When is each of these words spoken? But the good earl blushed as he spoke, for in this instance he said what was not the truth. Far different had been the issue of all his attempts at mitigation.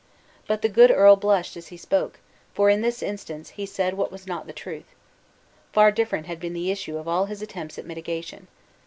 But 0.47 0.63
the 0.63 0.67
good 0.67 0.89
earl 0.89 1.15
blushed 1.15 1.55
as 1.55 1.67
he 1.67 1.77
spoke, 1.77 2.17
for 2.55 2.71
in 2.71 2.81
this 2.81 3.03
instance 3.03 3.49
he 3.51 3.67
said 3.67 3.93
what 3.93 4.11
was 4.11 4.25
not 4.25 4.47
the 4.47 4.51
truth. 4.51 4.95
Far 5.73 5.91
different 5.91 6.25
had 6.25 6.39
been 6.39 6.53
the 6.53 6.71
issue 6.71 6.97
of 6.97 7.07
all 7.07 7.25
his 7.25 7.43
attempts 7.43 7.77
at 7.77 7.85
mitigation. 7.85 8.47